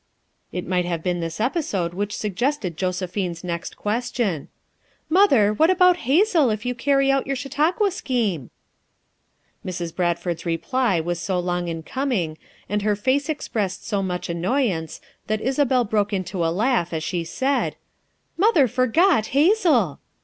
[0.51, 4.47] It might have been this episode which sug gested Josephine's next question."
[5.11, 8.97] Mother, what about Hazel if you carry out your Chau tauqua scheme?" FOUR MOTHERS AT
[8.97, 9.95] CHAUTAUQUA 47 Mrs.
[9.95, 12.37] Bradford's reply was so long in com ing,
[12.67, 17.03] and her face expressed so much annoy ance that Isabel broke into a laugh as
[17.03, 17.75] she said:
[18.37, 19.99] "Mother forgot Hazel."